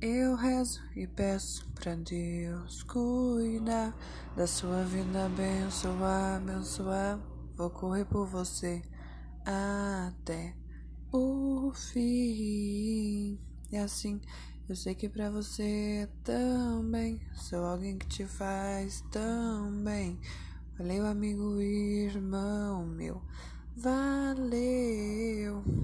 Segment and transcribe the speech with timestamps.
[0.00, 3.92] Eu rezo e peço pra Deus cuidar
[4.36, 7.18] da sua vida, abençoar, abençoar.
[7.56, 8.80] Vou correr por você
[9.44, 10.54] até
[11.10, 13.40] o fim.
[13.72, 14.20] E assim,
[14.68, 20.16] eu sei que pra você é também sou alguém que te faz tão bem.
[20.78, 23.20] Valeu, amigo, irmão meu.
[23.76, 24.67] Valeu.